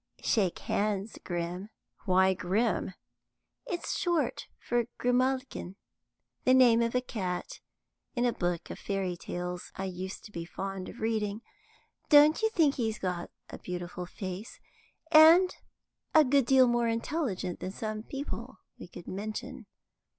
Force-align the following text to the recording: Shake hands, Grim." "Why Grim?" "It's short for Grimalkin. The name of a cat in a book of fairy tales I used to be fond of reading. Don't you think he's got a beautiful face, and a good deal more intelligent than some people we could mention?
Shake 0.23 0.57
hands, 0.57 1.19
Grim." 1.23 1.69
"Why 2.05 2.33
Grim?" 2.33 2.95
"It's 3.67 3.95
short 3.99 4.47
for 4.57 4.87
Grimalkin. 4.97 5.75
The 6.43 6.55
name 6.55 6.81
of 6.81 6.95
a 6.95 7.01
cat 7.01 7.59
in 8.15 8.25
a 8.25 8.33
book 8.33 8.71
of 8.71 8.79
fairy 8.79 9.15
tales 9.15 9.71
I 9.75 9.85
used 9.85 10.23
to 10.25 10.31
be 10.31 10.43
fond 10.43 10.89
of 10.89 11.01
reading. 11.01 11.43
Don't 12.09 12.41
you 12.41 12.49
think 12.49 12.73
he's 12.77 12.97
got 12.97 13.29
a 13.51 13.59
beautiful 13.59 14.07
face, 14.07 14.59
and 15.11 15.55
a 16.15 16.25
good 16.25 16.47
deal 16.47 16.65
more 16.65 16.87
intelligent 16.87 17.59
than 17.59 17.69
some 17.69 18.01
people 18.01 18.57
we 18.79 18.87
could 18.87 19.07
mention? 19.07 19.67